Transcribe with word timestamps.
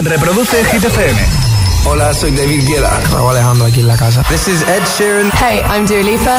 Reproduce 0.00 0.64
Hit 0.64 0.84
FM. 0.84 1.20
Hola, 1.84 2.12
soy 2.12 2.30
David 2.32 2.66
Guetta. 2.66 3.00
Raúl 3.12 3.30
Alejandro 3.30 3.66
aquí 3.66 3.80
en 3.80 3.88
la 3.88 3.96
casa. 3.96 4.22
This 4.28 4.48
is 4.48 4.62
Ed 4.62 4.82
Sheeran. 4.96 5.30
Hey, 5.32 5.62
I'm 5.68 5.86
Dua 5.86 6.02
Lipa. 6.02 6.38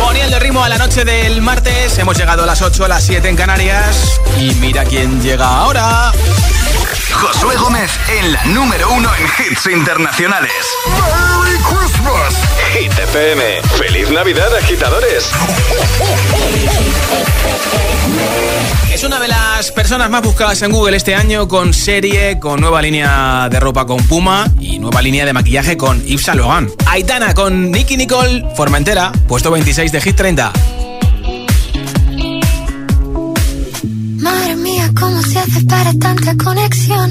Poniendo 0.00 0.36
el 0.36 0.42
ritmo 0.42 0.64
a 0.64 0.68
la 0.68 0.78
noche 0.78 1.04
del 1.04 1.42
martes, 1.42 1.98
hemos 1.98 2.16
llegado 2.16 2.42
a 2.42 2.46
las 2.46 2.60
8, 2.60 2.84
a 2.84 2.88
las 2.88 3.04
7 3.04 3.28
en 3.28 3.36
Canarias. 3.36 4.20
Y 4.40 4.54
mira 4.56 4.84
quién 4.84 5.22
llega 5.22 5.46
ahora. 5.46 6.12
Josué 7.12 7.56
Gómez 7.56 7.90
en 8.08 8.32
la 8.32 8.44
número 8.46 8.90
uno 8.92 9.10
en 9.14 9.24
hits 9.24 9.66
internacionales. 9.66 10.52
¡Merry 10.86 11.58
Christmas! 11.58 12.34
Hit 12.72 12.92
FM. 12.98 13.62
¡Feliz 13.78 14.10
Navidad, 14.10 14.54
agitadores! 14.56 15.30
Es 18.92 19.04
una 19.04 19.18
de 19.20 19.28
las 19.28 19.70
personas 19.72 20.10
más 20.10 20.22
buscadas 20.22 20.60
en 20.62 20.72
Google 20.72 20.96
este 20.96 21.14
año 21.14 21.48
con 21.48 21.72
serie, 21.72 22.38
con 22.38 22.60
nueva 22.60 22.82
línea 22.82 23.48
de 23.50 23.60
ropa 23.60 23.86
con 23.86 24.02
Puma 24.06 24.50
y 24.60 24.78
nueva 24.78 25.00
línea 25.02 25.24
de 25.24 25.32
maquillaje 25.32 25.76
con 25.76 26.04
Yves 26.04 26.22
Saint 26.22 26.40
Laurent. 26.40 26.70
Aitana 26.86 27.34
con 27.34 27.70
Nicky 27.70 27.96
Nicole, 27.96 28.44
Formentera, 28.56 29.12
puesto 29.28 29.50
26 29.50 29.92
de 29.92 30.00
Hit 30.00 30.16
30. 30.16 30.52
¿Cómo 35.22 35.32
se 35.32 35.38
hace 35.38 35.64
para 35.66 35.92
tanta 35.94 36.36
conexión? 36.36 37.10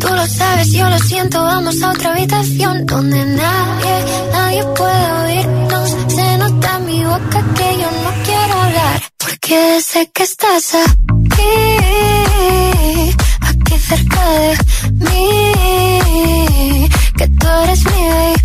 Tú 0.00 0.08
lo 0.08 0.26
sabes, 0.26 0.72
yo 0.72 0.88
lo 0.88 0.98
siento, 0.98 1.42
vamos 1.42 1.82
a 1.82 1.90
otra 1.90 2.12
habitación 2.12 2.84
donde 2.86 3.24
nadie, 3.24 4.04
nadie 4.32 4.64
puede 4.76 5.12
oírnos. 5.12 5.96
Se 6.08 6.38
nota 6.38 6.76
en 6.76 6.86
mi 6.86 7.04
boca 7.04 7.44
que 7.54 7.78
yo 7.80 7.90
no 8.04 8.10
quiero 8.24 8.54
hablar, 8.60 9.02
porque 9.18 9.80
sé 9.80 10.10
que 10.12 10.22
estás 10.24 10.74
aquí, 10.74 11.52
aquí 13.40 13.78
cerca 13.78 14.28
de 14.30 14.58
mí, 14.92 16.88
que 17.16 17.28
tú 17.28 17.46
eres 17.62 17.84
mi 17.84 18.08
baby. 18.16 18.40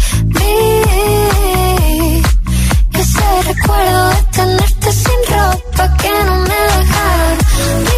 Y 2.94 2.98
ese 2.98 3.42
recuerdo 3.48 4.10
de 4.10 4.24
tenerte 4.32 4.92
sin 4.92 5.22
ropa 5.36 5.98
que 5.98 6.12
no 6.26 6.36
me 6.38 6.60
dejaron 6.78 7.89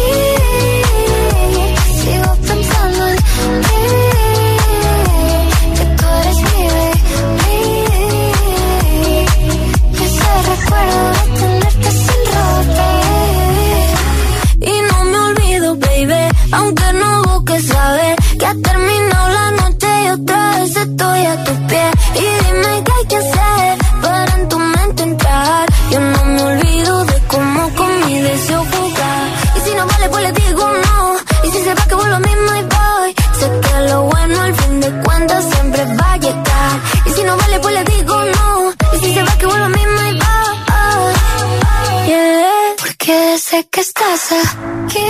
que 43.70 43.80
estás 43.80 44.32
aquí, 44.32 45.01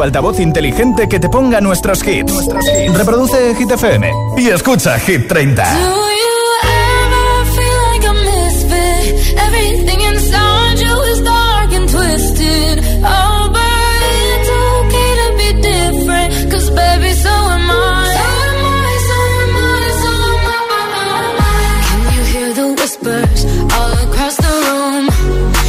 tu 0.00 0.04
altavoz 0.04 0.40
inteligente 0.40 1.08
que 1.08 1.20
te 1.20 1.28
ponga 1.28 1.60
nuestros 1.60 2.02
hits. 2.06 2.32
Reproduce 2.96 3.54
Hit 3.54 3.70
FM 3.70 4.10
y 4.38 4.48
escucha 4.48 4.98
Hit 4.98 5.28
30. 5.28 5.62
Do 5.62 5.78
you 6.22 6.40
ever 6.62 7.44
feel 7.54 7.78
like 7.92 8.06
a 8.08 8.14
misfit? 8.14 9.36
Everything 9.46 10.00
inside 10.00 10.78
you 10.80 11.02
is 11.12 11.20
dark 11.22 11.72
and 11.74 11.88
twisted. 11.90 12.78
Oh, 13.04 13.50
but 13.52 14.00
it's 14.24 14.50
okay 14.78 15.10
to 15.20 15.28
be 15.36 15.48
different. 15.60 16.50
Cause 16.50 16.70
baby, 16.70 17.12
so 17.12 17.28
am 17.28 17.70
I. 17.70 18.08
So 18.16 18.24
am 18.48 18.64
I, 18.64 18.92
so 19.08 19.18
am 19.44 19.56
I, 19.56 19.90
so 20.02 20.12
am 20.32 20.94
I. 21.00 21.60
Can 21.88 22.00
you 22.16 22.24
hear 22.32 22.48
the 22.54 22.68
whispers 22.80 23.44
all 23.76 23.92
across 24.08 24.36
the 24.36 24.54
room? 24.64 25.04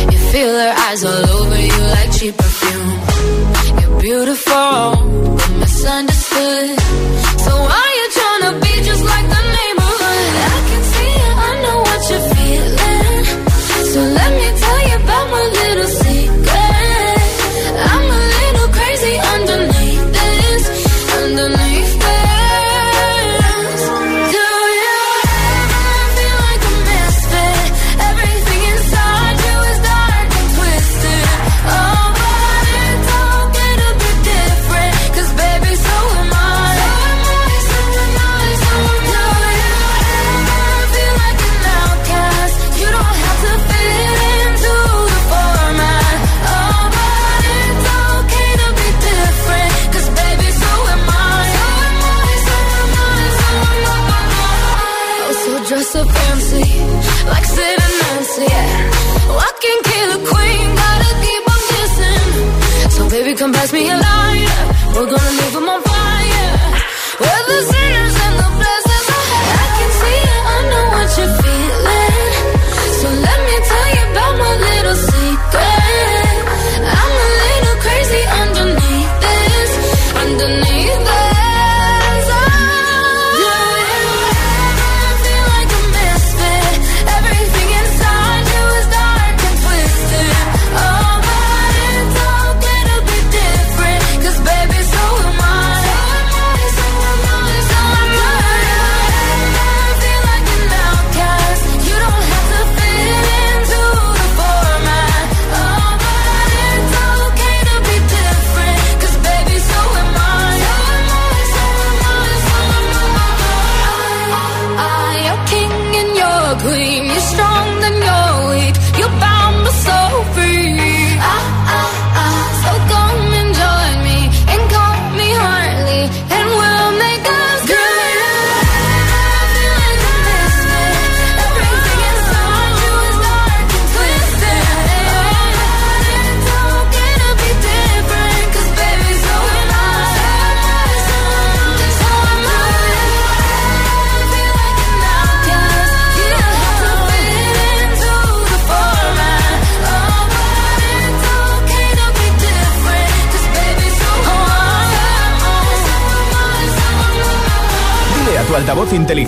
You 0.09 0.19
feel 0.31 0.51
their 0.53 0.73
eyes 0.87 1.03
all 1.03 1.29
over 1.41 1.59
you 1.59 1.77
like. 1.95 2.21
You're 2.21 2.40
beautiful, 4.23 5.03
misunderstood. 5.57 7.20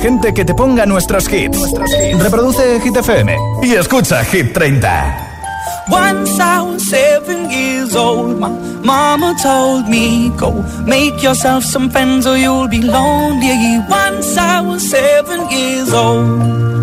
Inteligente 0.03 0.33
que 0.33 0.43
te 0.45 0.53
ponga 0.53 0.85
nuestros 0.85 1.31
hits. 1.31 1.57
Reproduce 2.19 2.79
Hit 2.81 2.97
FM 2.97 3.37
y 3.63 3.73
escucha 3.73 4.23
Hit 4.25 4.53
30. 4.53 5.29
Once 5.89 6.39
I 6.39 6.61
was 6.61 6.83
seven 6.89 7.49
years 7.49 7.95
old, 7.95 8.39
my 8.39 8.49
mama 8.83 9.35
told 9.41 9.87
me, 9.87 10.29
Go 10.37 10.51
make 10.85 11.21
yourself 11.21 11.63
some 11.63 11.89
friends 11.89 12.25
or 12.25 12.37
you'll 12.37 12.67
be 12.67 12.81
lonely. 12.81 13.79
Once 13.89 14.37
I 14.37 14.61
was 14.61 14.89
seven 14.89 15.49
years 15.49 15.93
old. 15.93 16.82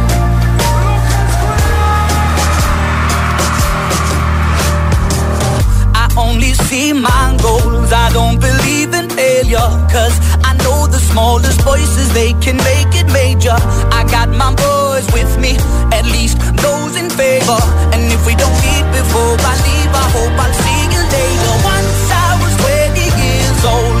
See 6.71 6.93
my 6.93 7.35
goals. 7.43 7.91
I 7.91 8.07
don't 8.17 8.39
believe 8.39 8.91
in 8.99 9.07
failure. 9.09 9.69
Cause 9.91 10.15
I 10.49 10.51
know 10.63 10.87
the 10.87 11.01
smallest 11.09 11.59
voices, 11.71 12.07
they 12.13 12.31
can 12.45 12.57
make 12.71 12.91
it 13.01 13.07
major. 13.11 13.57
I 13.99 14.01
got 14.15 14.29
my 14.43 14.51
boys 14.55 15.05
with 15.17 15.31
me, 15.43 15.53
at 15.97 16.05
least 16.15 16.39
those 16.63 16.93
in 17.01 17.09
favor. 17.21 17.61
And 17.91 18.01
if 18.15 18.21
we 18.27 18.33
don't 18.43 18.57
meet 18.65 18.85
before 18.99 19.35
I 19.51 19.53
leave, 19.67 19.91
I 20.03 20.07
hope 20.15 20.35
I'll 20.43 20.57
see 20.63 20.81
you 20.95 21.03
later. 21.17 21.53
Once 21.75 22.03
I 22.25 22.29
was 22.41 22.53
20 22.63 23.03
years 23.19 23.61
old, 23.75 24.00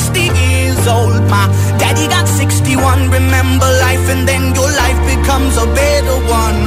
60 0.00 0.20
years 0.48 0.86
old. 0.88 1.20
My 1.28 1.44
daddy 1.78 2.06
got 2.08 2.26
61. 2.26 3.10
Remember 3.10 3.68
life, 3.86 4.06
and 4.12 4.26
then 4.26 4.54
your 4.56 4.70
life 4.82 5.00
becomes 5.12 5.54
a 5.64 5.66
better 5.80 6.18
one. 6.24 6.60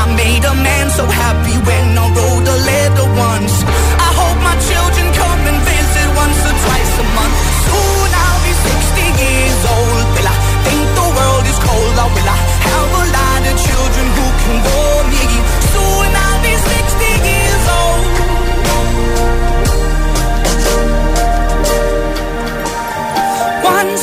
I 0.00 0.04
made 0.16 0.44
a 0.44 0.54
man 0.54 0.86
so 0.98 1.04
happy 1.04 1.56
when 1.68 1.86
I 2.02 2.04
wrote 2.16 2.46
a 2.56 2.58
letter 2.70 3.08
once. 3.28 3.54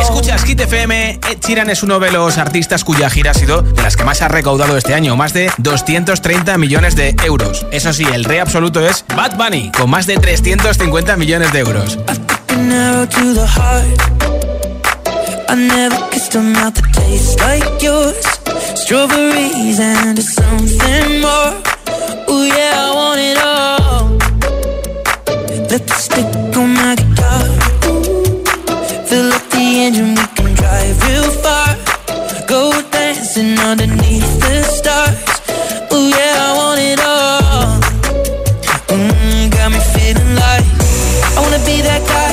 Escuchas 0.00 0.44
Hit 0.44 0.60
FM, 0.60 1.20
Ed 1.30 1.38
Sheeran 1.40 1.70
es 1.70 1.82
uno 1.82 2.00
de 2.00 2.10
los 2.10 2.38
artistas 2.38 2.82
cuya 2.82 3.08
gira 3.08 3.30
ha 3.30 3.34
sido 3.34 3.62
de 3.62 3.82
las 3.82 3.96
que 3.96 4.04
más 4.04 4.20
ha 4.22 4.28
recaudado 4.28 4.76
este 4.76 4.94
año, 4.94 5.16
más 5.16 5.32
de 5.32 5.50
230 5.58 6.58
millones 6.58 6.96
de 6.96 7.14
euros. 7.24 7.66
Eso 7.70 7.92
sí, 7.92 8.04
el 8.12 8.24
rey 8.24 8.38
absoluto 8.38 8.84
es 8.84 9.04
Bad 9.16 9.36
Bunny, 9.36 9.70
con 9.70 9.90
más 9.90 10.06
de 10.06 10.16
350 10.16 11.16
millones 11.16 11.52
de 11.52 11.58
euros. 11.60 11.98
Fill 29.10 29.32
up 29.32 29.42
the 29.50 29.58
engine, 29.58 30.14
we 30.14 30.24
can 30.36 30.54
drive 30.54 31.02
real 31.08 31.30
far. 31.42 31.74
Go 32.46 32.70
dancing 32.92 33.58
underneath 33.58 34.38
the 34.38 34.62
stars. 34.62 35.18
Oh 35.90 36.06
yeah, 36.06 36.46
I 36.46 36.50
want 36.54 36.78
it 36.78 37.00
all. 37.02 37.80
Mm, 38.86 39.50
got 39.50 39.72
me 39.72 39.80
feeling 39.94 40.34
like 40.36 40.62
I 41.34 41.40
wanna 41.42 41.58
be 41.66 41.82
that 41.82 42.02
guy 42.06 42.29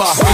number. 0.00 0.29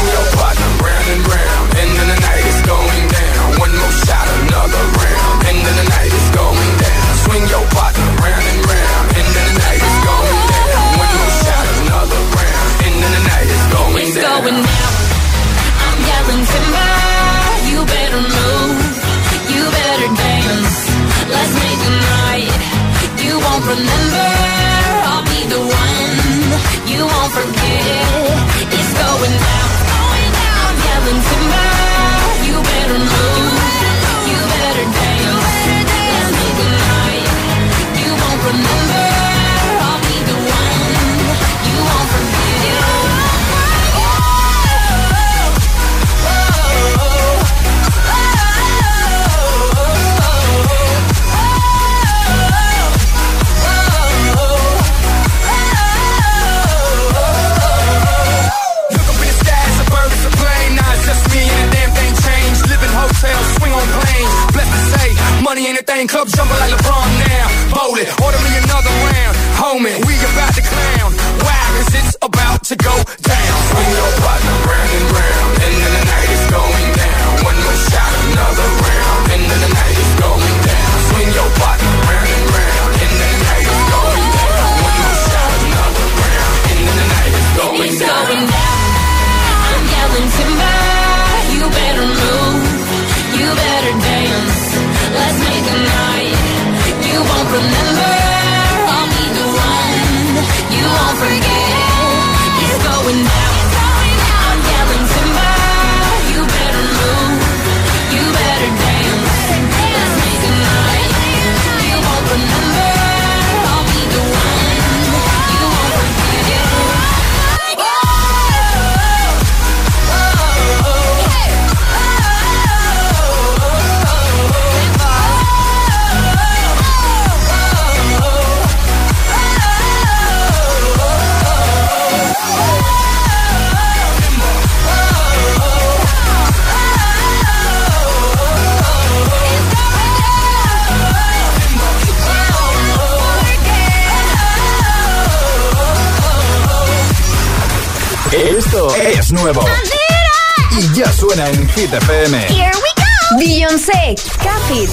En 151.47 151.69
Hit 151.69 151.93
FM. 151.93 152.35
Here 152.49 152.73
we 152.75 152.91
go. 152.97 153.39
Beyoncé, 153.39 154.15
Capit. 154.43 154.91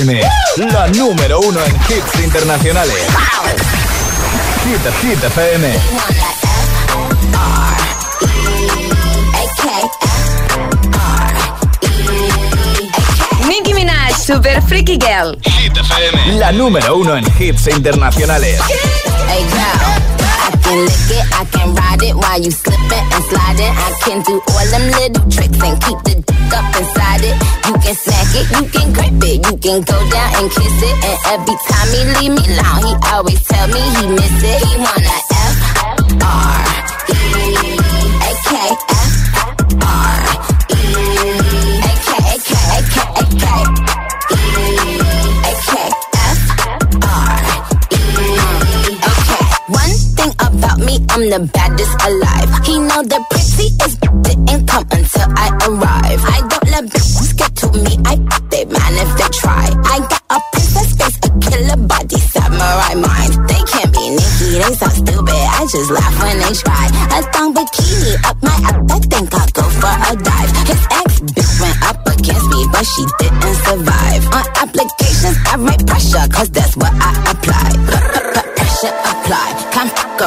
FM, 0.00 0.22
la 0.72 0.88
número 0.88 1.40
uno 1.40 1.60
en 1.62 1.74
hits 1.74 2.24
internacionales. 2.24 2.96
Hit, 4.64 4.80
Hit 5.02 5.24
FM. 5.24 5.78
Nicki 13.46 13.74
Minaj, 13.74 14.16
Super 14.16 14.62
Freaky 14.62 14.96
Girl. 14.98 15.38
Hit 15.44 15.76
FM, 15.76 16.38
la 16.38 16.52
número 16.52 16.96
uno 16.96 17.16
en 17.16 17.24
hits 17.38 17.66
internacionales. 17.68 18.58
Hey 19.28 19.44
girl, 19.50 20.20
I 20.48 20.56
can 20.62 20.84
lick 20.86 21.10
it, 21.10 21.26
I 21.32 21.44
can 21.52 21.74
ride 21.74 22.02
it 22.02 22.14
while 22.14 22.40
you 22.40 22.50
slipping 22.50 23.06
and 23.12 23.24
sliding. 23.24 23.74
I 23.76 23.92
can 24.02 24.22
do 24.22 24.40
all 24.48 24.66
them 24.70 24.90
little 24.92 25.30
tricks 25.30 25.60
and 25.62 25.78
keep 25.82 25.98
the 26.04 26.29
dick 26.50 26.58
up 26.58 26.76
inside 26.76 27.22
it. 27.22 27.36
You 27.66 27.74
can 27.78 27.94
snack 27.94 28.34
it, 28.34 28.46
you 28.50 28.64
can 28.70 28.92
grip 28.92 29.22
it, 29.22 29.36
you 29.46 29.56
can 29.58 29.80
go 29.82 29.96
down 30.10 30.30
and 30.38 30.50
kiss 30.50 30.82
it. 30.82 30.96
And 31.04 31.18
every 31.34 31.56
time 31.68 31.88
he 31.94 32.00
leave 32.18 32.32
me 32.34 32.42
alone, 32.50 32.82
he 32.86 32.94
always 33.12 33.42
tell 33.44 33.68
me 33.68 33.80
he 33.80 34.06
miss 34.18 34.42
it. 34.42 34.58
He 34.66 34.76
wanna 34.78 35.16
F 35.30 35.56
R 36.22 36.66
E 37.08 37.22
A 38.20 38.32
K 38.46 38.52
F 38.90 39.14
R 39.82 40.20
E 40.70 40.84
A 41.80 41.92
K 42.06 42.10
A 42.10 42.38
K 42.40 42.52
A 42.70 42.82
K 42.90 42.96
A 43.10 43.24
K 43.30 43.46
E 44.30 44.98
A 45.46 45.54
K 45.66 45.72
F 46.14 46.40
R 47.02 47.40
One 49.68 49.94
thing 50.16 50.32
about 50.40 50.78
me, 50.78 50.94
I'm 51.10 51.22
the 51.30 51.40
baddest 51.52 51.94
alive. 52.06 52.29
Bitches 56.80 57.36
get 57.36 57.54
to 57.56 57.66
me. 57.76 57.98
I 58.06 58.16
they 58.50 58.64
man 58.64 58.94
if 58.96 59.10
they 59.16 59.28
try. 59.36 59.68
I 59.84 60.00
got 60.00 60.22
a 60.30 60.38
princess 60.52 60.96
face, 60.96 61.18
a 61.22 61.30
killer 61.44 61.76
body, 61.86 62.16
samurai 62.16 62.94
mind. 62.96 63.32
They 63.48 63.62
can't 63.68 63.92
be 63.92 64.10
Nicki, 64.16 64.58
they 64.58 64.72
so 64.80 64.88
stupid. 64.88 65.44
I 65.60 65.66
just 65.68 65.90
laugh 65.90 66.16
when 66.22 66.38
they 66.40 66.54
try. 66.56 66.86
A 67.12 67.22
thong 67.32 67.52
bikini 67.54 68.16
up 68.24 68.36
my 68.42 68.56
ass. 68.64 68.80
I 68.90 68.98
think 68.98 69.28
I'll 69.34 69.52
go 69.52 69.64
for 69.76 69.92
a 69.92 70.12
dive. 70.24 70.52
His 70.66 70.82
ex 70.90 71.20
bitch 71.20 71.52
went 71.60 71.78
up 71.84 72.00
against 72.06 72.48
me, 72.48 72.66
but 72.72 72.84
she 72.84 73.04
didn't 73.20 73.56
survive. 73.68 74.24
On 74.32 74.46
applications, 74.64 75.36
I 75.46 75.56
write 75.60 75.86
pressure, 75.86 76.26
cause 76.32 76.50
that's 76.50 76.76
what 76.76 76.92
I 76.96 77.12
apply. 77.28 77.70
Pressure 78.56 78.94
apply. 79.04 79.59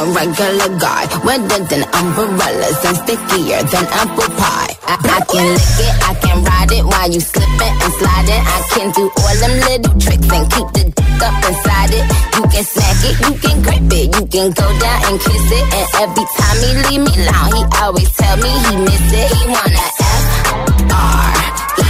Regular 0.03 0.79
guy. 0.79 1.07
Wetter 1.23 1.63
than 1.63 1.83
umbrellas 1.95 2.83
and 2.83 2.97
stickier 2.97 3.63
than 3.71 3.85
apple 3.87 4.27
pie. 4.35 4.75
I, 4.83 4.99
I 4.99 5.19
can 5.31 5.47
lick 5.47 5.79
it, 5.79 5.95
I 6.03 6.13
can 6.19 6.43
ride 6.43 6.71
it 6.71 6.83
while 6.83 7.09
you 7.09 7.21
slipping 7.21 7.75
and 7.79 7.93
sliding. 7.93 8.43
I 8.43 8.59
can 8.75 8.91
do 8.91 9.09
all 9.15 9.35
them 9.39 9.55
little 9.63 9.95
tricks 9.99 10.27
and 10.27 10.45
keep 10.51 10.67
the 10.75 10.83
dick 10.91 11.21
up 11.23 11.39
inside 11.47 11.93
it. 11.95 12.05
You 12.35 12.43
can 12.51 12.63
smack 12.67 12.99
it, 12.99 13.15
you 13.15 13.31
can 13.39 13.61
grip 13.63 13.93
it, 13.95 14.07
you 14.11 14.23
can 14.27 14.51
go 14.51 14.67
down 14.79 14.99
and 15.07 15.19
kiss 15.23 15.47
it. 15.55 15.65
And 15.71 15.87
every 16.03 16.25
time 16.35 16.57
he 16.59 16.69
leave 16.83 17.03
me 17.07 17.13
alone, 17.23 17.51
he 17.55 17.63
always 17.79 18.11
tell 18.11 18.37
me 18.37 18.51
he 18.51 18.75
miss 18.83 19.07
it. 19.07 19.31
He 19.31 19.47
wanna 19.47 19.87
F 20.03 20.91
R 20.91 21.31
E 21.79 21.87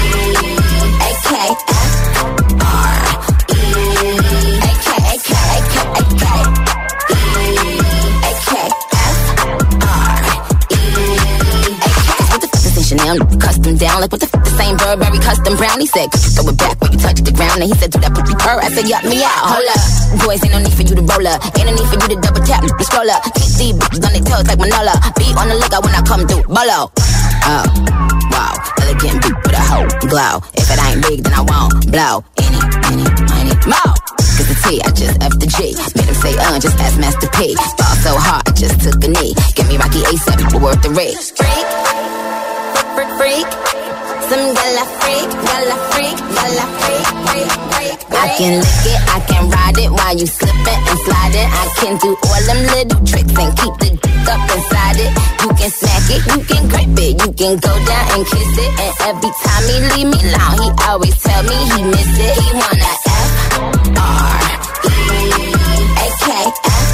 A 1.01 1.09
K 1.17 1.29
F 1.49 2.02
down? 13.71 14.03
Like 14.03 14.11
what 14.11 14.19
the 14.19 14.27
fuck 14.27 14.43
the 14.43 14.51
same 14.59 14.75
Burberry 14.75 15.19
custom 15.23 15.55
brown? 15.55 15.79
He 15.79 15.87
said, 15.87 16.11
throw 16.11 16.51
it 16.51 16.57
back 16.59 16.75
when 16.83 16.91
you 16.91 16.99
touch 16.99 17.23
the 17.23 17.31
ground. 17.31 17.63
And 17.63 17.71
he 17.71 17.75
said, 17.79 17.95
do 17.95 17.99
that 18.03 18.11
pussy 18.11 18.35
purr. 18.35 18.59
I 18.59 18.67
said, 18.75 18.91
yup 18.91 19.07
me 19.07 19.23
out. 19.23 19.55
Hold 19.55 19.67
up. 19.71 19.79
Boys, 20.27 20.43
ain't 20.43 20.51
no 20.51 20.59
need 20.59 20.75
for 20.75 20.83
you 20.83 20.95
to 20.99 21.05
roll 21.07 21.23
up. 21.23 21.39
Ain't 21.55 21.67
no 21.67 21.71
need 21.71 21.87
for 21.87 21.95
you 21.95 22.09
to 22.11 22.19
double 22.19 22.43
tap. 22.43 22.67
The 22.67 22.83
scroll 22.83 23.07
up. 23.07 23.23
Keep 23.39 23.55
these 23.55 23.75
bitches 23.79 24.03
on 24.03 24.11
their 24.11 24.25
toes 24.27 24.45
like 24.51 24.59
Manolo. 24.59 24.95
Be 25.15 25.31
on 25.39 25.47
the 25.47 25.55
lookout 25.55 25.81
when 25.87 25.95
I 25.95 26.03
come 26.03 26.27
through. 26.27 26.43
Bolo. 26.51 26.91
Oh, 27.47 27.63
wow. 28.35 28.53
Elegant 28.83 29.23
beat 29.23 29.37
with 29.47 29.55
a 29.55 29.63
hoe 29.63 29.87
glow. 30.03 30.43
If 30.59 30.67
it 30.67 30.79
ain't 30.83 30.99
big, 31.07 31.23
then 31.23 31.33
I 31.33 31.43
won't 31.47 31.87
blow. 31.87 32.23
Any, 32.43 32.59
any, 32.91 33.07
any, 33.39 33.55
more. 33.63 33.95
Cause 34.35 34.47
the 34.49 34.57
T, 34.65 34.81
I 34.81 34.89
just 34.91 35.15
F 35.23 35.33
the 35.39 35.47
G. 35.47 35.75
Made 35.95 36.09
him 36.09 36.15
say, 36.15 36.33
uh, 36.35 36.59
just 36.59 36.79
ask 36.79 36.99
Master 36.99 37.29
P. 37.31 37.55
Fall 37.55 37.95
so 38.03 38.11
hard, 38.17 38.47
I 38.47 38.51
just 38.51 38.81
took 38.81 38.97
a 39.03 39.07
knee. 39.07 39.35
Give 39.55 39.67
me 39.67 39.77
Rocky 39.77 40.01
A7, 40.03 40.51
but 40.51 40.61
worth 40.61 40.81
the 40.81 40.89
risk. 40.89 41.37
Freak, 41.37 42.02
freak, 43.23 43.47
freak. 43.47 43.91
Some 44.27 44.47
gala 44.51 44.83
freak, 44.99 45.29
gala 45.47 45.77
freak, 45.91 46.17
gala 46.35 46.65
freak, 46.79 47.07
freak, 47.23 47.51
freak. 47.71 47.97
I 48.11 48.27
can 48.37 48.53
lick 48.59 48.85
it, 48.91 48.99
I 49.15 49.19
can 49.29 49.43
ride 49.49 49.79
it 49.79 49.91
while 49.91 50.15
you 50.19 50.27
slipping 50.27 50.81
and 50.91 50.99
sliding. 51.07 51.49
I 51.61 51.65
can 51.79 51.93
do 52.03 52.09
all 52.27 52.41
them 52.47 52.61
little 52.75 52.99
tricks 53.07 53.35
and 53.39 53.51
keep 53.59 53.75
the 53.79 53.89
dick 54.03 54.27
up 54.27 54.43
inside 54.55 54.99
it. 55.05 55.11
You 55.43 55.49
can 55.55 55.71
smack 55.71 56.07
it, 56.15 56.21
you 56.31 56.39
can 56.51 56.63
grip 56.67 56.99
it, 56.99 57.13
you 57.23 57.31
can 57.39 57.53
go 57.63 57.73
down 57.87 58.05
and 58.11 58.23
kiss 58.27 58.53
it. 58.59 58.71
And 58.83 58.93
every 59.07 59.31
time 59.43 59.63
he 59.71 59.77
leave 59.91 60.09
me 60.11 60.19
alone, 60.27 60.57
he 60.59 60.69
always 60.87 61.15
tell 61.23 61.43
me 61.47 61.57
he 61.71 61.79
miss 61.95 62.11
it. 62.27 62.33
He 62.43 62.49
wanna 62.59 62.93
F 63.07 63.31
R 64.03 64.43
E 64.83 65.31
A 65.95 66.07
K 66.19 66.27
F 66.59 66.92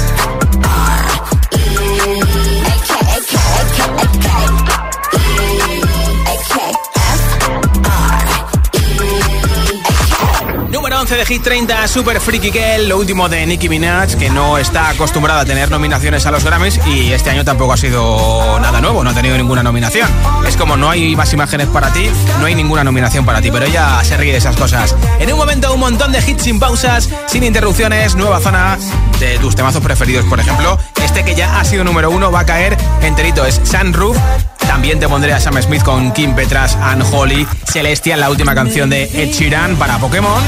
11 11.10 11.18
de 11.18 11.26
Hit 11.26 11.42
30 11.42 11.88
Super 11.88 12.20
Freaky 12.20 12.52
Girl, 12.52 12.88
lo 12.88 12.96
último 12.96 13.28
de 13.28 13.44
Nicki 13.44 13.68
Minaj, 13.68 14.14
que 14.14 14.30
no 14.30 14.58
está 14.58 14.90
acostumbrada 14.90 15.40
a 15.40 15.44
tener 15.44 15.68
nominaciones 15.68 16.24
a 16.24 16.30
los 16.30 16.44
Grammys 16.44 16.78
y 16.86 17.10
este 17.12 17.30
año 17.30 17.44
tampoco 17.44 17.72
ha 17.72 17.76
sido 17.76 18.60
nada 18.60 18.80
nuevo, 18.80 19.02
no 19.02 19.10
ha 19.10 19.12
tenido 19.12 19.36
ninguna 19.36 19.64
nominación. 19.64 20.08
Es 20.46 20.56
como 20.56 20.76
no 20.76 20.88
hay 20.88 21.16
más 21.16 21.32
imágenes 21.32 21.66
para 21.66 21.92
ti, 21.92 22.08
no 22.38 22.46
hay 22.46 22.54
ninguna 22.54 22.84
nominación 22.84 23.26
para 23.26 23.42
ti, 23.42 23.50
pero 23.50 23.66
ella 23.66 23.98
se 24.04 24.16
ríe 24.18 24.30
de 24.30 24.38
esas 24.38 24.54
cosas. 24.54 24.94
En 25.18 25.32
un 25.32 25.36
momento, 25.36 25.74
un 25.74 25.80
montón 25.80 26.12
de 26.12 26.20
hits 26.20 26.44
sin 26.44 26.60
pausas, 26.60 27.08
sin 27.26 27.42
interrupciones, 27.42 28.14
nueva 28.14 28.38
zona 28.38 28.78
de 29.18 29.36
tus 29.40 29.56
temazos 29.56 29.82
preferidos, 29.82 30.26
por 30.26 30.38
ejemplo. 30.38 30.78
Este 31.02 31.24
que 31.24 31.34
ya 31.34 31.58
ha 31.58 31.64
sido 31.64 31.82
número 31.82 32.08
uno 32.12 32.30
va 32.30 32.40
a 32.40 32.46
caer 32.46 32.76
enterito, 33.02 33.44
es 33.44 33.60
Sunroof. 33.64 34.16
También 34.60 35.00
te 35.00 35.08
pondré 35.08 35.32
a 35.32 35.40
Sam 35.40 35.60
Smith 35.60 35.82
con 35.82 36.12
Kim 36.12 36.36
Petras 36.36 36.76
and 36.76 37.02
Holly, 37.10 37.48
Celestial, 37.64 38.20
la 38.20 38.30
última 38.30 38.54
canción 38.54 38.88
de 38.88 39.10
Ed 39.12 39.32
Sheeran 39.32 39.74
para 39.74 39.98
Pokémon. 39.98 40.40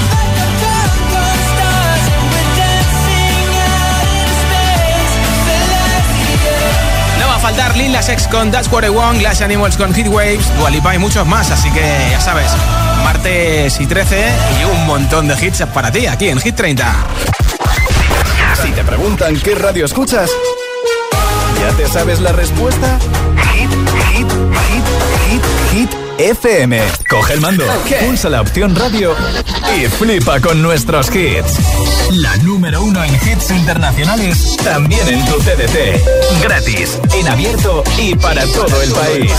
Lil 7.76 7.92
Las 7.92 8.08
X 8.08 8.28
con 8.28 8.50
That's 8.50 8.70
What 8.70 8.84
I 8.84 8.88
Want, 8.88 9.18
Glass 9.18 9.40
Animals 9.40 9.76
con 9.76 9.94
Heat 9.94 10.08
Waves, 10.08 10.56
Dualipa 10.58 10.94
y 10.94 10.98
muchos 10.98 11.26
más, 11.26 11.50
así 11.50 11.70
que 11.70 11.80
ya 12.10 12.20
sabes, 12.20 12.50
martes 13.02 13.80
y 13.80 13.86
13 13.86 14.32
y 14.60 14.64
un 14.64 14.86
montón 14.86 15.28
de 15.28 15.34
hits 15.34 15.62
para 15.72 15.90
ti 15.90 16.06
aquí 16.06 16.28
en 16.28 16.38
Hit 16.38 16.56
30. 16.56 16.94
Si 18.62 18.70
te 18.72 18.84
preguntan 18.84 19.38
qué 19.40 19.54
radio 19.54 19.84
escuchas, 19.84 20.30
¿ya 21.60 21.76
te 21.76 21.88
sabes 21.88 22.20
la 22.20 22.32
respuesta? 22.32 22.98
FM. 26.18 26.80
Coge 27.08 27.34
el 27.34 27.40
mando, 27.40 27.64
pulsa 28.06 28.28
la 28.28 28.40
opción 28.40 28.74
radio 28.74 29.14
y 29.76 29.86
flipa 29.86 30.40
con 30.40 30.62
nuestros 30.62 31.08
hits. 31.14 31.58
La 32.12 32.36
número 32.38 32.82
uno 32.82 33.02
en 33.04 33.14
hits 33.14 33.50
internacionales, 33.50 34.56
también 34.62 35.06
en 35.08 35.24
tu 35.26 35.38
TDT. 35.38 36.42
Gratis, 36.42 36.98
en 37.14 37.28
abierto 37.28 37.82
y 37.98 38.14
para 38.14 38.44
todo 38.46 38.82
el 38.82 38.92
país. 38.92 39.32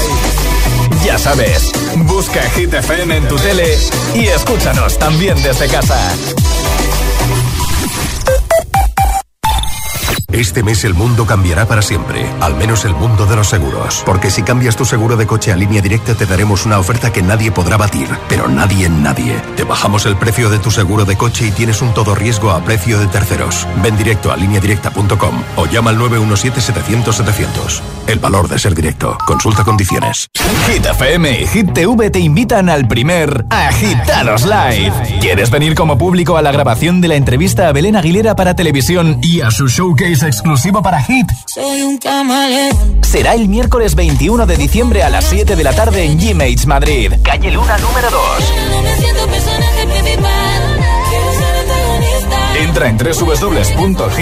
Ya 1.06 1.18
sabes, 1.18 1.72
busca 2.06 2.42
Hit 2.52 2.74
FM 2.74 3.18
en 3.18 3.28
tu 3.28 3.36
tele 3.36 3.78
y 4.16 4.28
escúchanos 4.28 4.98
también 4.98 5.42
desde 5.44 5.68
casa. 5.68 5.98
Este 10.34 10.63
mes 10.63 10.84
el 10.84 10.96
mundo 10.96 11.28
cambiará 11.28 11.67
para 11.67 11.84
siempre, 11.84 12.26
al 12.41 12.56
menos 12.56 12.86
el 12.86 12.96
mundo 12.96 13.28
de 13.28 13.36
los 13.36 13.50
seguros. 13.50 14.02
Porque 14.04 14.32
si 14.32 14.41
cambias 14.41 14.76
tu 14.76 14.84
seguro 14.84 15.15
de 15.15 15.28
coche 15.28 15.52
a 15.52 15.56
línea 15.56 15.80
directa 15.80 16.15
te 16.15 16.26
daremos 16.26 16.65
una 16.65 16.80
oferta 16.80 17.13
que 17.13 17.22
nadie 17.22 17.52
podrá 17.52 17.78
batir, 17.78 18.08
pero 18.28 18.48
nadie 18.48 18.88
en 18.88 19.04
nadie. 19.04 19.39
Te 19.56 19.63
bajamos 19.63 20.08
el 20.08 20.17
precio 20.17 20.50
de 20.50 20.58
tu 20.58 20.72
seguro 20.72 21.06
de 21.06 21.15
coche 21.17 21.46
y 21.46 21.52
tienes 21.52 21.84
un 21.84 21.93
todo 21.93 22.15
riesgo 22.15 22.50
a 22.50 22.63
precio 22.63 23.00
de 23.00 23.06
terceros. 23.06 23.67
Ven 23.84 23.96
directo 23.96 24.32
a 24.32 24.36
lineadirecta.com 24.36 25.43
o 25.56 25.67
llama 25.67 25.91
al 25.91 26.00
917-700-700. 26.00 27.82
El 28.08 28.17
valor 28.17 28.48
de 28.50 28.58
ser 28.58 28.74
directo. 28.74 29.15
Consulta 29.28 29.63
condiciones. 29.63 30.30
Hit 30.67 30.84
FM 30.84 31.41
y 31.41 31.46
Hit 31.46 31.74
TV 31.74 32.10
te 32.10 32.19
invitan 32.19 32.69
al 32.69 32.88
primer 32.88 33.46
Agitados 33.52 34.46
Live. 34.46 35.19
¿Quieres 35.22 35.52
venir 35.52 35.76
como 35.76 35.96
público 35.96 36.38
a 36.38 36.41
la 36.41 36.52
grabación 36.52 37.02
de 37.02 37.10
la 37.10 37.15
entrevista 37.17 37.67
a 37.67 37.72
Belén 37.72 37.96
Aguilera 37.96 38.36
para 38.36 38.56
televisión 38.56 39.19
y 39.22 39.41
a 39.41 39.52
su 39.52 39.67
showcase 39.67 40.23
exclusivo 40.28 40.82
para 40.82 41.02
Hit? 41.02 41.32
Soy 41.48 41.82
un 41.82 41.98
camaleón. 41.98 43.00
Será 43.04 43.34
el 43.34 43.48
miércoles 43.48 43.96
21 43.96 44.46
de 44.46 44.58
diciembre 44.58 45.04
a 45.04 45.10
las 45.10 45.26
7 45.26 45.56
de 45.56 45.64
la 45.64 45.74
tarde 45.74 46.04
en 46.06 46.20
G-Mates 46.20 46.66
Madrid. 46.66 47.14
Calle 47.24 47.52
Luna 47.52 47.78
número 47.78 48.10
2. 48.10 48.22
Entra 52.56 52.88
en 52.88 52.98
www.hitfm.es 52.98 54.18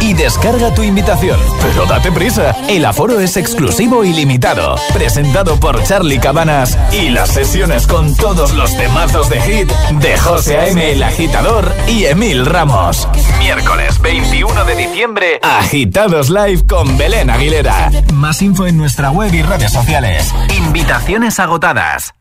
y 0.00 0.14
descarga 0.14 0.74
tu 0.74 0.82
invitación. 0.82 1.38
Pero 1.62 1.86
date 1.86 2.10
prisa, 2.12 2.56
el 2.68 2.84
aforo 2.84 3.20
es 3.20 3.36
exclusivo 3.36 4.04
y 4.04 4.12
limitado. 4.12 4.76
Presentado 4.92 5.58
por 5.60 5.82
Charlie 5.84 6.18
Cabanas 6.18 6.78
y 6.92 7.10
las 7.10 7.30
sesiones 7.30 7.86
con 7.86 8.14
todos 8.16 8.54
los 8.54 8.76
temazos 8.76 9.28
de 9.28 9.40
hit 9.40 9.70
de 10.00 10.18
José 10.18 10.58
A.M. 10.58 10.92
el 10.92 11.02
Agitador 11.02 11.72
y 11.86 12.04
Emil 12.04 12.46
Ramos. 12.46 13.08
Miércoles 13.38 14.00
21 14.00 14.64
de 14.64 14.76
diciembre, 14.76 15.40
Agitados 15.42 16.30
Live 16.30 16.66
con 16.66 16.96
Belén 16.96 17.30
Aguilera. 17.30 17.90
Más 18.12 18.42
info 18.42 18.66
en 18.66 18.76
nuestra 18.76 19.10
web 19.10 19.32
y 19.34 19.42
redes 19.42 19.72
sociales. 19.72 20.32
Invitaciones 20.56 21.38
agotadas. 21.40 22.14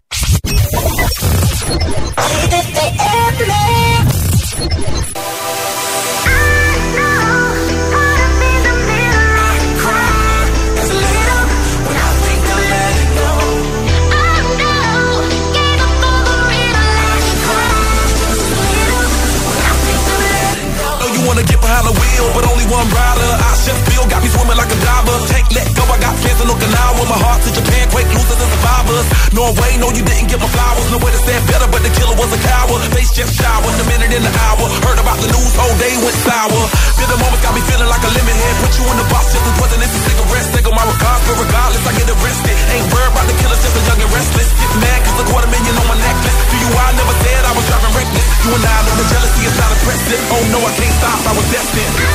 Only 22.63 22.75
one 22.75 22.87
rider. 22.87 23.31
I 23.43 23.51
just 23.63 23.81
feel 23.91 24.05
got 24.07 24.23
me 24.23 24.29
swimming 24.31 24.57
like 24.57 24.71
a 24.71 24.79
diver. 24.79 25.17
Can't 25.27 25.47
let 25.51 25.67
go, 25.75 25.83
I 25.83 25.97
got 25.99 26.13
plans 26.15 26.39
in 26.39 26.47
Okinawa. 26.47 27.03
My 27.11 27.19
heart 27.19 27.39
to 27.43 27.51
Japan, 27.51 27.85
quake 27.91 28.07
losers 28.11 28.39
and 28.39 28.51
survivors. 28.51 29.07
Norway, 29.35 29.71
no, 29.79 29.87
you 29.91 30.03
didn't 30.03 30.27
get 30.31 30.39
my 30.39 30.47
flowers. 30.47 30.87
No 30.91 30.97
way 31.03 31.11
to 31.11 31.21
stand 31.23 31.43
better, 31.47 31.67
but 31.67 31.81
the 31.83 31.91
killer 31.91 32.15
was 32.15 32.31
a 32.31 32.39
coward. 32.39 32.81
Face 32.95 33.11
just 33.11 33.35
showered, 33.35 33.75
a 33.75 33.85
minute 33.91 34.11
in 34.15 34.23
the 34.23 34.33
hour. 34.47 34.63
Heard 34.83 34.99
about 34.99 35.19
the 35.19 35.29
news, 35.31 35.53
whole 35.55 35.77
day 35.79 35.93
went 36.03 36.17
sour. 36.23 36.61
Feel 36.99 37.09
the 37.11 37.19
moments 37.19 37.43
got 37.43 37.53
me 37.55 37.61
feeling 37.67 37.89
like 37.89 38.03
a 38.03 38.11
lemon 38.11 38.37
head. 38.37 38.55
Put 38.63 38.71
you 38.79 38.85
in 38.87 38.97
the 38.99 39.07
box 39.11 39.23
just 39.33 39.43
as 39.43 39.55
wasn't 39.59 39.81
this 39.83 39.91
a 39.91 40.01
cigarette. 40.07 40.47
Take 40.55 40.67
on 40.67 40.75
my 40.75 40.85
regards, 40.87 41.23
but 41.27 41.35
regardless, 41.43 41.83
I 41.83 41.91
get 41.99 42.07
arrested. 42.11 42.55
Ain't 42.71 42.87
worried 42.91 43.11
about 43.11 43.27
the 43.27 43.35
killers, 43.39 43.59
just 43.59 43.75
a 43.75 43.81
young 43.87 43.99
and 44.03 44.11
restless. 44.11 44.49
Get 44.51 44.71
mad 44.79 44.99
cause 45.03 45.19
a 45.19 45.25
quarter 45.27 45.49
million 45.51 45.75
on 45.79 45.87
my 45.89 45.97
necklace. 45.99 46.37
Do 46.51 46.55
you, 46.63 46.69
I 46.71 46.87
never 46.95 47.15
said 47.23 47.41
I 47.43 47.51
was 47.55 47.65
driving 47.67 47.93
reckless. 47.97 48.25
You 48.43 48.51
and 48.55 48.63
I 48.63 48.77
know 48.87 48.95
the 48.99 49.07
jealousy 49.11 49.41
is 49.47 49.55
not 49.57 49.69
impressive. 49.73 50.21
Oh 50.31 50.43
no, 50.53 50.59
I 50.63 50.71
can't 50.77 50.95
stop, 51.01 51.19
I 51.27 51.31
was 51.35 51.47
destined. 51.51 52.12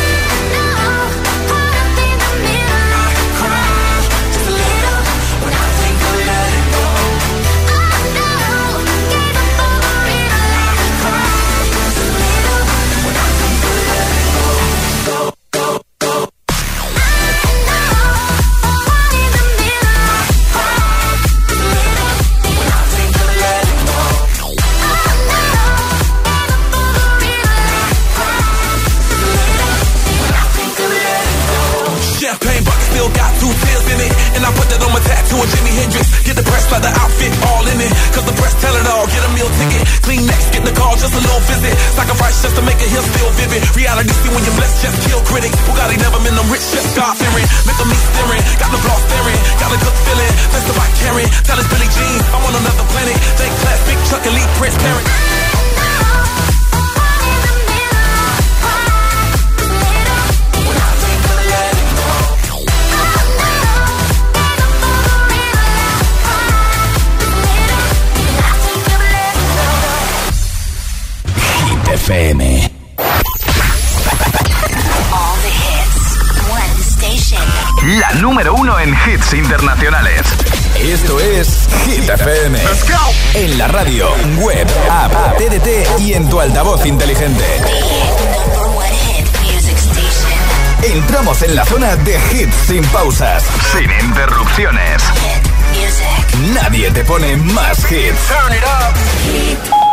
turn 98.31 98.53
it 98.53 98.65
up. 98.65 98.95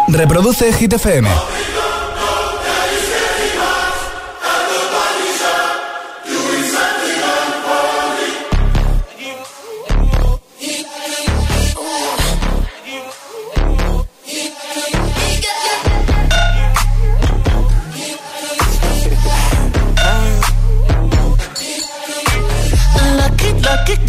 Reproduce 0.10 0.76
Hit 0.78 0.92
FM. 0.92 1.28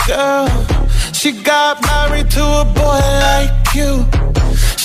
Girl, 0.06 0.46
she 1.12 1.32
got 1.32 1.82
married 1.82 2.30
to 2.30 2.40
a 2.40 2.64
boy 2.64 3.00
like 3.26 3.74
you 3.74 4.15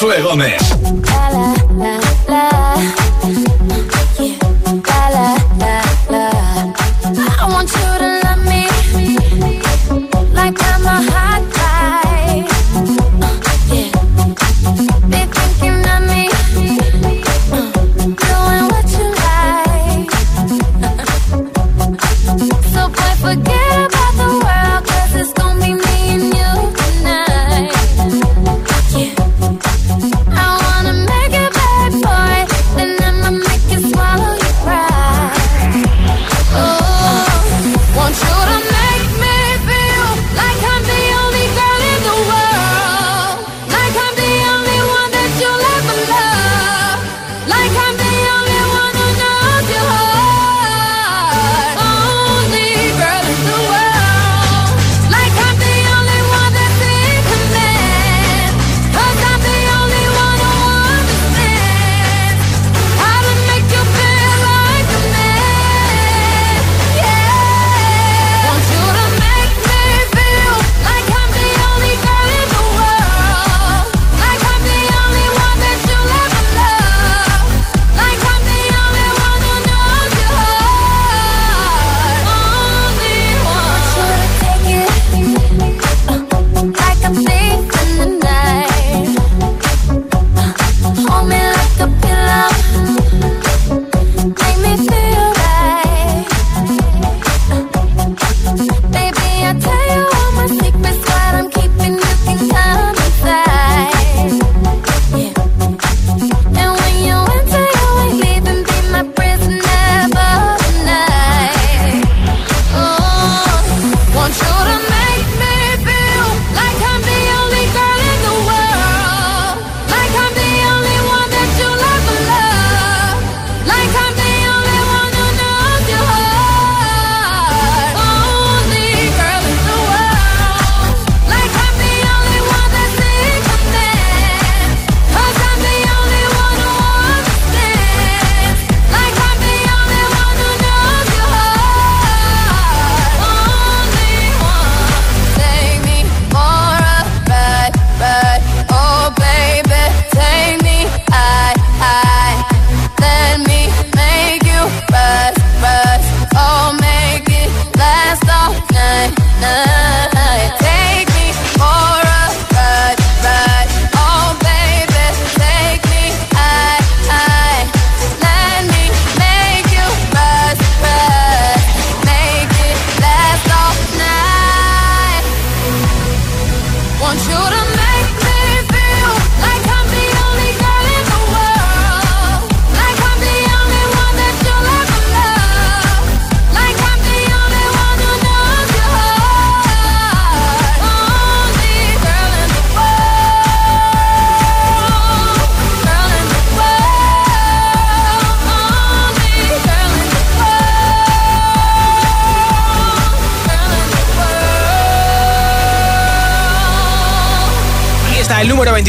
Josué 0.00 0.22
Gómez. 0.22 0.79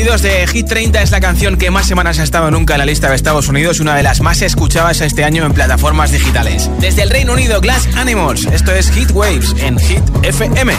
22 0.01 0.21
de 0.23 0.47
Hit 0.47 0.67
30 0.67 0.99
es 1.03 1.11
la 1.11 1.19
canción 1.19 1.57
que 1.57 1.69
más 1.69 1.85
semanas 1.85 2.17
ha 2.17 2.23
estado 2.23 2.49
nunca 2.49 2.73
en 2.73 2.79
la 2.79 2.87
lista 2.87 3.09
de 3.09 3.15
Estados 3.15 3.47
Unidos 3.49 3.77
y 3.77 3.83
una 3.83 3.95
de 3.95 4.01
las 4.01 4.19
más 4.19 4.41
escuchadas 4.41 4.99
este 4.99 5.23
año 5.23 5.45
en 5.45 5.53
plataformas 5.53 6.11
digitales. 6.11 6.71
Desde 6.79 7.03
el 7.03 7.11
Reino 7.11 7.33
Unido, 7.33 7.61
Glass 7.61 7.87
Animals. 7.95 8.47
Esto 8.47 8.71
es 8.71 8.89
Hit 8.89 9.11
Waves 9.11 9.53
en 9.59 9.77
Hit 9.77 10.01
FM. 10.23 10.73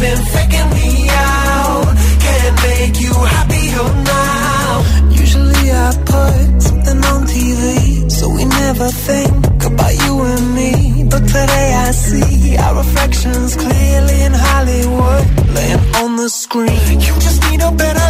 Been 0.00 0.22
faking 0.32 0.70
me 0.78 1.08
out. 1.10 1.92
Can't 2.24 2.56
make 2.68 2.96
you 3.04 3.12
happier 3.12 3.86
now. 4.16 5.10
Usually 5.10 5.66
I 5.86 5.88
put 6.12 6.62
something 6.62 7.00
on 7.12 7.20
TV, 7.26 8.10
so 8.10 8.30
we 8.30 8.44
never 8.46 8.88
think 8.88 9.62
about 9.70 9.94
you 10.04 10.12
and 10.32 10.54
me. 10.54 11.04
But 11.04 11.24
today 11.36 11.68
I 11.86 11.90
see 11.90 12.56
our 12.56 12.76
reflections 12.76 13.56
clearly 13.56 14.18
in 14.22 14.32
Hollywood, 14.32 15.24
laying 15.54 15.84
on 16.02 16.16
the 16.16 16.30
screen. 16.30 17.00
You 17.06 17.14
just 17.26 17.40
need 17.50 17.60
a 17.60 17.70
better 17.70 18.09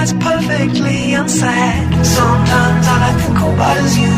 that's 0.00 0.14
perfectly 0.14 1.12
unsaid. 1.12 1.84
Sometimes 2.06 2.84
all 2.88 3.02
I 3.04 3.12
think 3.20 3.38
about 3.38 3.76
is 3.84 3.98
you. 4.00 4.16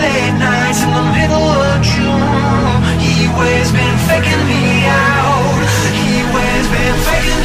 Late 0.00 0.36
nights 0.40 0.80
in 0.84 0.90
the 0.98 1.04
middle 1.16 1.48
of 1.68 1.76
June. 1.92 2.80
He 3.04 3.12
always 3.28 3.68
been 3.76 3.96
faking 4.08 4.42
me 4.48 4.64
out. 4.88 5.60
He 6.00 6.12
always 6.24 6.66
been 6.72 6.96
faking 7.08 7.35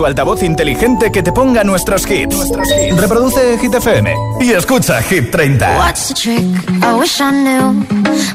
tu 0.00 0.06
altavoz 0.06 0.42
inteligente 0.42 1.12
que 1.12 1.22
te 1.22 1.30
ponga 1.30 1.62
nuestros 1.62 2.06
hits. 2.10 2.50
Reproduce 2.96 3.58
Hit 3.58 3.74
FM 3.74 4.14
y 4.40 4.52
escucha 4.52 5.02
Hit 5.02 5.30
30. 5.30 5.76
What's 5.76 6.08
the 6.08 6.14
trick? 6.14 6.44
I 6.82 6.94
wish 6.98 7.20
I 7.20 7.30
knew. 7.30 7.84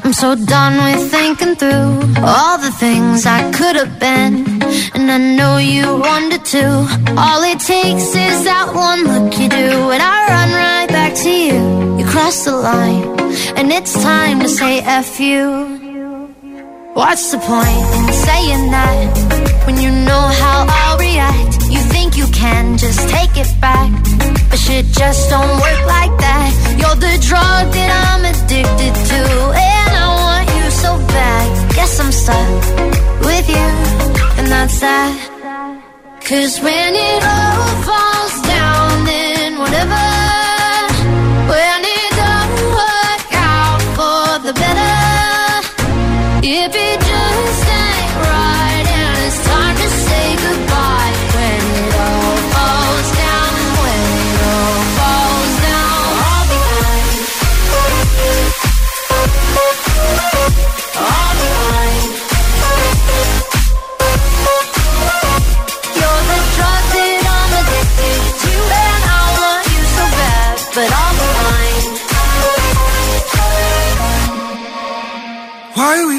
I'm 0.04 0.12
so 0.12 0.36
done 0.36 0.76
with 0.84 1.10
thinking 1.10 1.56
through 1.56 2.22
all 2.24 2.58
the 2.58 2.70
things 2.78 3.26
I 3.26 3.50
could 3.50 3.74
have 3.74 3.98
been. 3.98 4.62
And 4.94 5.10
I 5.10 5.18
know 5.18 5.58
you 5.58 5.96
wanted 5.96 6.44
to. 6.54 6.86
All 7.18 7.42
it 7.42 7.58
takes 7.58 8.14
is 8.14 8.44
that 8.44 8.72
one 8.72 9.02
look 9.02 9.36
you 9.36 9.48
do. 9.48 9.90
And 9.90 10.00
I 10.00 10.28
run 10.28 10.50
right 10.52 10.88
back 10.88 11.14
to 11.24 11.28
you. 11.28 11.98
You 11.98 12.06
cross 12.06 12.44
the 12.44 12.52
line. 12.52 13.08
And 13.56 13.72
it's 13.72 13.92
time 14.04 14.38
to 14.40 14.48
say 14.48 14.82
F 14.82 15.18
you. 15.18 15.86
What's 16.94 17.30
the 17.32 17.38
point 17.38 17.86
in 17.98 18.12
saying 18.12 18.70
that 18.70 19.66
when 19.66 19.76
you 19.78 19.90
know 19.90 20.24
how 20.40 20.64
I'll 20.68 20.95
react? 21.16 21.52
You 21.74 21.80
think 21.94 22.16
you 22.16 22.26
can 22.42 22.76
just 22.76 23.00
take 23.08 23.34
it 23.42 23.50
back, 23.60 23.90
but 24.50 24.58
shit 24.58 24.86
just 25.02 25.30
don't 25.30 25.54
work 25.64 25.82
like 25.96 26.14
that. 26.26 26.50
You're 26.80 27.00
the 27.08 27.16
drug 27.28 27.64
that 27.76 27.90
I'm 28.06 28.22
addicted 28.32 28.94
to, 29.10 29.20
and 29.72 29.92
I 30.04 30.06
want 30.24 30.46
you 30.58 30.66
so 30.84 30.90
bad. 31.16 31.46
Guess 31.76 31.92
I'm 32.02 32.12
stuck 32.22 32.52
with 33.28 33.46
you, 33.56 33.68
and 34.38 34.46
that's 34.54 34.78
that. 34.80 35.14
Cause 36.28 36.54
when 36.66 36.92
it 37.10 37.22
all 37.34 37.70
falls 37.88 38.36
down, 38.54 38.90
then 39.10 39.50
whatever. 39.62 40.06
When 41.52 41.80
it 41.98 42.10
don't 42.22 42.56
work 42.80 43.30
out 43.54 43.80
for 43.96 44.22
the 44.46 44.52
better. 44.62 44.96
If 46.42 46.75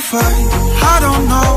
fight. 0.10 0.24
I 0.24 1.00
don't 1.02 1.28
know. 1.28 1.57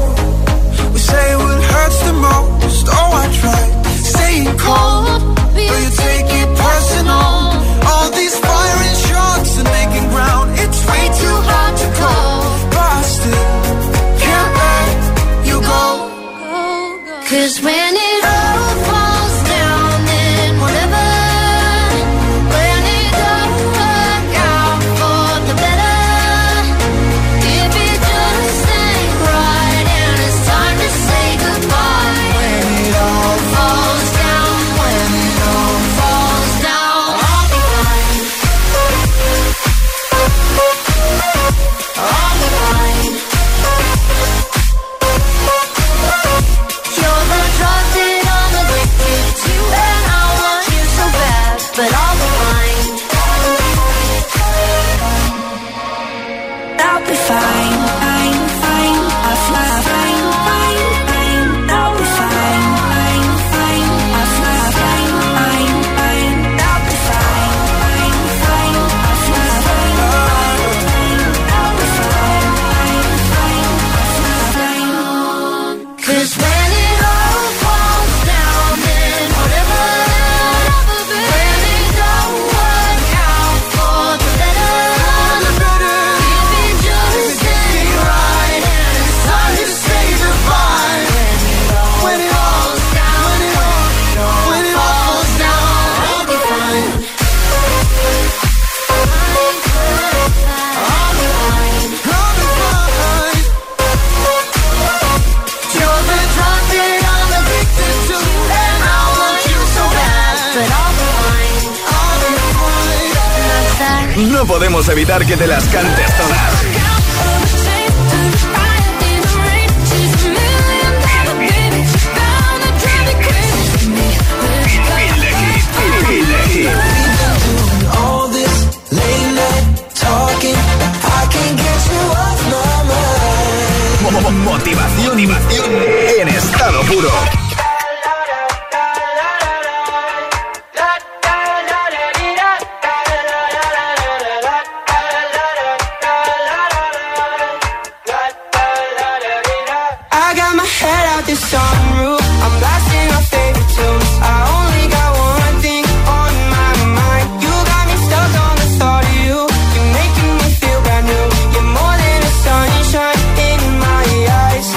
the 151.31 151.37
sunroof. 151.37 152.27
I'm 152.45 152.55
blasting 152.59 153.09
our 153.17 153.27
favorite 153.35 153.71
tunes. 153.77 154.11
I 154.35 154.37
only 154.59 154.87
got 154.97 155.11
one 155.15 155.57
thing 155.63 155.85
on 156.19 156.33
my 156.57 156.73
mind. 156.99 157.27
You 157.45 157.55
got 157.71 157.85
me 157.91 157.97
stuck 158.07 158.33
on 158.47 158.55
the 158.63 158.69
thought 158.79 159.05
of 159.11 159.17
you. 159.27 159.39
You're 159.75 159.93
making 160.01 160.33
me 160.41 160.49
feel 160.61 160.81
brand 160.87 161.07
new. 161.07 161.27
You're 161.55 161.71
more 161.79 161.97
than 162.03 162.21
sunshine 162.47 163.21
in 163.51 163.63
my 163.87 164.05
eyes. 164.43 164.69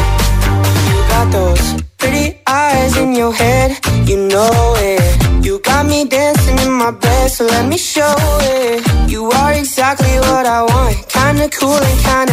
You 0.90 0.98
got 1.14 1.28
those 1.38 1.66
pretty 1.98 2.38
eyes 2.46 2.98
in 2.98 3.16
your 3.16 3.34
head. 3.34 3.70
You 4.06 4.18
know 4.34 4.54
it. 4.78 5.02
You 5.44 5.58
got 5.58 5.88
me 5.88 6.06
dancing 6.06 6.60
in 6.60 6.72
my 6.72 6.92
bed, 6.92 7.32
so 7.32 7.46
let 7.46 7.66
me 7.66 7.78
show 7.78 8.16
it. 8.54 9.10
You 9.10 9.22
are 9.42 9.54
exactly 9.54 10.16
what 10.30 10.46
I 10.46 10.62
want. 10.62 10.94
Kinda 11.10 11.50
cool 11.58 11.82
and 11.90 12.00
kinda 12.10 12.33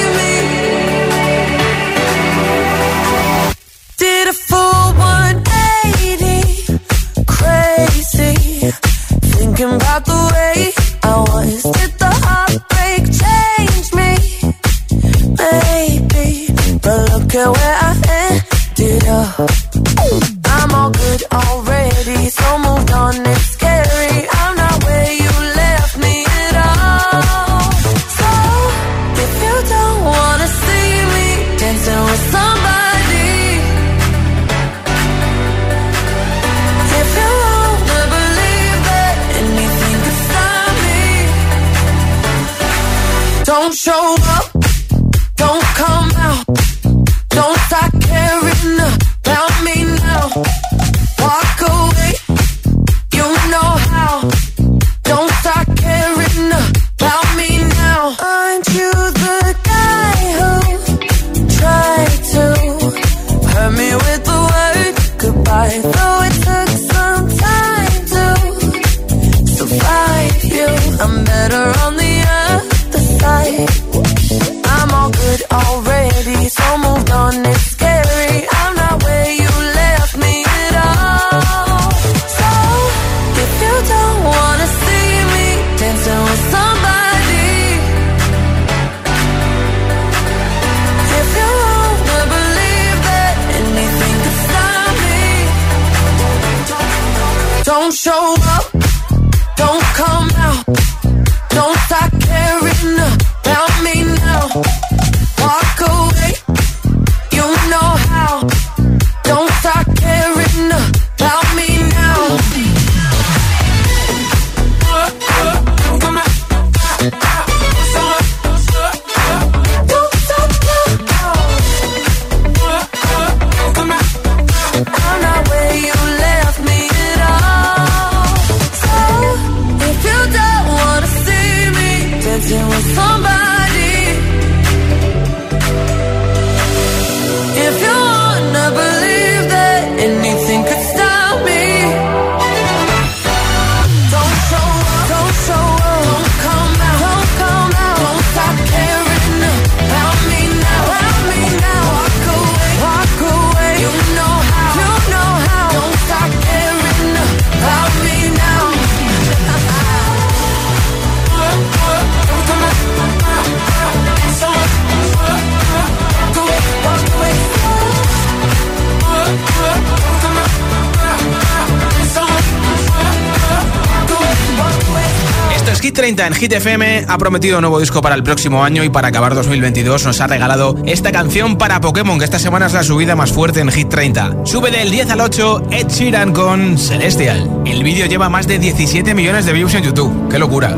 Hit 175.91 175.97
30 175.97 176.27
en 176.27 176.33
Hit 176.35 176.53
FM. 176.53 177.05
Ha 177.09 177.17
prometido 177.17 177.57
un 177.57 177.63
nuevo 177.63 177.77
disco 177.77 178.01
para 178.01 178.15
el 178.15 178.23
próximo 178.23 178.63
año 178.63 178.81
y 178.85 178.89
para 178.89 179.09
acabar 179.09 179.35
2022 179.35 180.05
nos 180.05 180.21
ha 180.21 180.27
regalado 180.27 180.77
esta 180.85 181.11
canción 181.11 181.57
para 181.57 181.81
Pokémon, 181.81 182.17
que 182.17 182.23
esta 182.23 182.39
semana 182.39 182.67
es 182.67 182.73
la 182.73 182.81
subida 182.81 183.13
más 183.17 183.33
fuerte 183.33 183.59
en 183.59 183.69
Hit 183.69 183.89
30. 183.89 184.45
Sube 184.45 184.71
del 184.71 184.89
10 184.89 185.09
al 185.09 185.19
8 185.19 185.63
Ed 185.69 185.87
Sheeran 185.89 186.31
con 186.31 186.77
Celestial. 186.77 187.63
El 187.65 187.83
vídeo 187.83 188.05
lleva 188.05 188.29
más 188.29 188.47
de 188.47 188.57
17 188.57 189.13
millones 189.13 189.45
de 189.45 189.51
views 189.51 189.73
en 189.73 189.83
YouTube. 189.83 190.29
¡Qué 190.29 190.39
locura! 190.39 190.77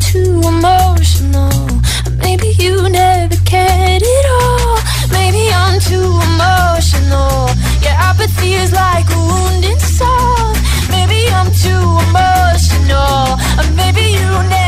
too 0.00 0.40
emotional. 0.44 1.52
Maybe 2.18 2.48
you 2.58 2.88
never 2.88 3.36
cared 3.44 4.02
at 4.02 4.26
all. 4.40 4.78
Maybe 5.12 5.42
I'm 5.52 5.78
too 5.80 6.10
emotional. 6.30 7.48
Your 7.84 7.96
apathy 8.08 8.54
is 8.54 8.72
like 8.72 9.08
a 9.10 9.20
wounded 9.30 9.80
soul. 9.80 10.54
Maybe 10.90 11.20
I'm 11.38 11.50
too 11.64 11.84
emotional. 12.08 13.36
Maybe 13.76 14.04
you 14.18 14.30
never. 14.48 14.59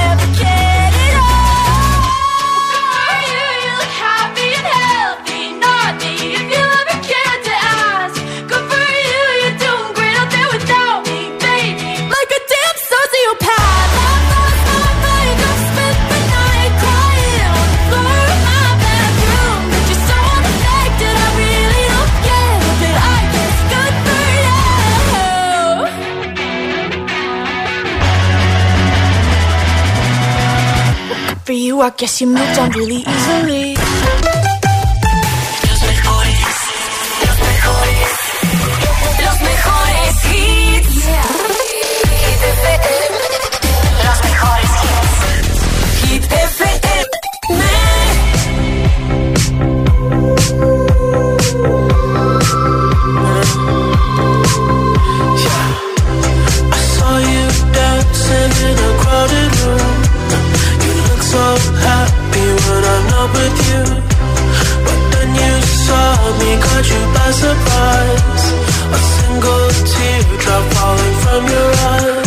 you, 31.73 31.81
I 31.81 31.91
guess 31.91 32.21
you 32.21 32.27
moved 32.27 32.59
on 32.59 32.71
really 32.71 33.01
easily. 33.15 33.62
surprise. 67.33 68.45
A 68.93 69.01
single 69.17 69.69
teardrop 69.91 70.65
falling 70.75 71.17
from 71.25 71.43
your 71.49 71.71
eyes. 71.91 72.22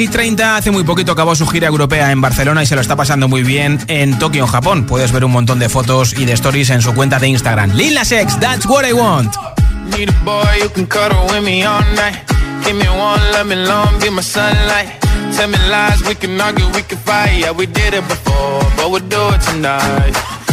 Hit 0.00 0.12
30. 0.12 0.56
Hace 0.56 0.70
muy 0.70 0.82
poquito 0.82 1.12
acabó 1.12 1.34
su 1.34 1.46
gira 1.46 1.68
europea 1.68 2.10
en 2.10 2.22
Barcelona 2.22 2.62
y 2.62 2.66
se 2.66 2.74
lo 2.74 2.80
está 2.80 2.96
pasando 2.96 3.28
muy 3.28 3.42
bien 3.42 3.78
en 3.86 4.18
Tokio, 4.18 4.46
Japón. 4.46 4.86
Puedes 4.86 5.12
ver 5.12 5.26
un 5.26 5.30
montón 5.30 5.58
de 5.58 5.68
fotos 5.68 6.14
y 6.14 6.24
de 6.24 6.32
stories 6.32 6.70
en 6.70 6.80
su 6.80 6.94
cuenta 6.94 7.18
de 7.18 7.28
Instagram. 7.28 7.72
Lil 7.74 7.92
Nas 7.92 8.10
X, 8.10 8.40
that's 8.40 8.64
what 8.64 8.88
I 8.88 8.94
want. 8.94 9.30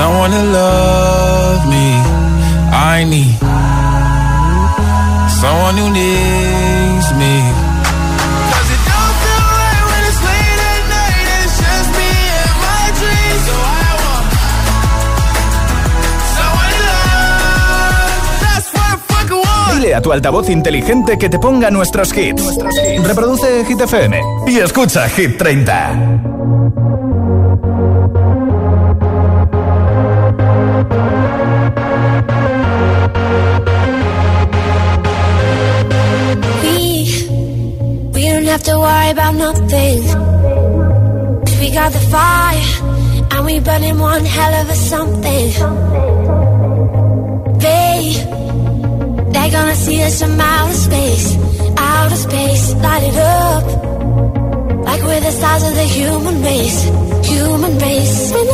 someone 0.00 0.32
love 0.52 1.62
me. 1.68 1.86
I 2.72 3.04
need 3.12 3.36
someone 5.40 5.76
who 5.80 5.88
needs 5.98 7.08
me. 7.20 7.34
Dile 19.74 19.94
a 19.94 20.00
tu 20.02 20.12
altavoz 20.12 20.48
inteligente 20.48 21.18
que 21.18 21.28
te 21.28 21.38
ponga 21.38 21.70
nuestros 21.70 22.16
hits. 22.16 22.58
Reproduce 23.04 23.64
Hit 23.66 23.80
FM 23.80 24.20
y 24.46 24.58
escucha 24.58 25.08
Hit 25.08 25.36
30. 25.38 26.89
Have 38.60 38.74
to 38.74 38.78
worry 38.78 39.10
about 39.10 39.34
nothing. 39.34 40.02
we 41.60 41.70
got 41.70 41.92
the 41.92 42.04
fire, 42.14 42.64
and 43.32 43.46
we 43.46 43.60
burning 43.60 43.98
one 43.98 44.24
hell 44.24 44.54
of 44.60 44.70
a 44.70 44.74
something. 44.74 45.48
They, 47.58 47.98
they're 49.32 49.50
gonna 49.50 49.74
see 49.74 50.02
us 50.02 50.20
from 50.20 50.40
outer 50.40 50.74
space, 50.74 51.36
outer 51.76 52.16
space, 52.16 52.74
light 52.74 53.04
it 53.04 53.16
up. 53.16 53.64
Like 54.84 55.02
we're 55.02 55.20
the 55.20 55.32
stars 55.32 55.62
of 55.62 55.74
the 55.74 55.88
human 55.98 56.42
race, 56.42 56.82
human 57.28 57.78
race. 57.78 58.30
The 58.30 58.44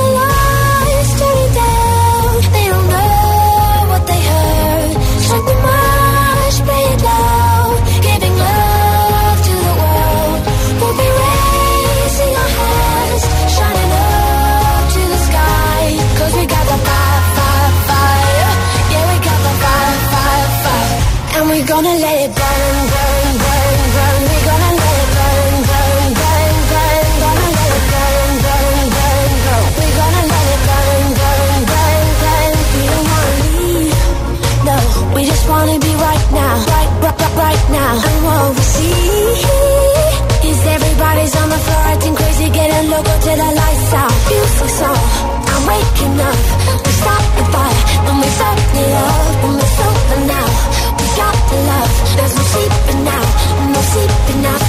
gonna 21.77 21.93
let 21.93 22.17
it 22.25 22.33
burn, 22.33 22.77
burn, 22.93 23.33
burn, 23.45 23.81
burn. 23.97 24.21
We're 24.27 24.45
gonna 24.49 24.73
let 24.81 24.97
it 24.97 25.11
burn, 25.17 25.55
burn, 25.69 26.09
burn, 26.17 26.57
burn. 26.73 27.05
Gonna 27.21 27.49
let 27.57 27.71
it 27.77 27.85
burn, 27.93 28.31
burn, 28.45 28.79
burn, 28.97 29.31
burn. 29.45 29.65
We're 29.77 29.97
gonna 30.01 30.25
let 30.33 30.47
it 30.55 30.61
burn, 30.69 31.05
burn, 31.21 31.61
burn, 31.71 32.07
burn. 32.23 32.53
We 32.73 32.83
don't 32.93 33.07
wanna 33.13 33.35
leave. 33.45 33.99
No, 34.69 34.77
we 35.15 35.21
just 35.29 35.45
wanna 35.53 35.77
be 35.87 35.93
right 36.09 36.27
now, 36.33 36.55
right, 36.73 36.91
right, 37.05 37.19
right, 37.21 37.37
right 37.45 37.65
now. 37.69 37.93
And 38.09 38.19
what 38.25 38.57
we 38.57 38.65
see 38.75 38.97
is 40.49 40.59
everybody's 40.77 41.35
on 41.37 41.49
the 41.53 41.61
floor 41.61 41.83
acting 41.93 42.15
crazy, 42.17 42.49
getting 42.57 42.89
loco 42.89 43.15
till 43.21 43.37
the 43.37 43.51
lights 43.61 43.93
out. 44.01 44.17
Music 44.33 44.71
song, 44.81 45.03
I'm 45.53 45.63
waking 45.69 46.17
up. 46.25 46.39
We 46.85 46.93
stop 47.05 47.25
the 47.37 47.45
fire, 47.53 47.81
and 48.09 48.17
we 48.23 48.29
start 48.33 48.59
it 48.81 48.93
up, 49.05 49.16
no 53.97 54.03
sleeping 54.03 54.66